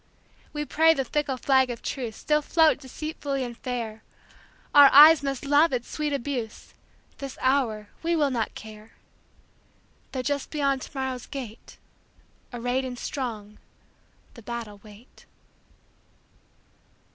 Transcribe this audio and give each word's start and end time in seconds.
We 0.51 0.65
pray 0.65 0.95
the 0.95 1.05
fickle 1.05 1.37
flag 1.37 1.69
of 1.69 1.83
truceStill 1.83 2.43
float 2.43 2.79
deceitfully 2.79 3.43
and 3.43 3.55
fair; 3.55 4.01
Our 4.73 4.89
eyes 4.91 5.21
must 5.21 5.45
love 5.45 5.71
its 5.71 5.87
sweet 5.91 6.11
abuse; 6.11 6.73
This 7.19 7.37
hour 7.39 7.89
we 8.01 8.15
will 8.15 8.31
not 8.31 8.55
care, 8.55 8.93
Though 10.11 10.23
just 10.23 10.49
beyond 10.49 10.81
to 10.81 10.97
morrow's 10.97 11.27
gate, 11.27 11.77
Arrayed 12.51 12.83
and 12.83 12.97
strong, 12.97 13.59
the 14.33 14.41
battle 14.41 14.79
wait. 14.81 15.27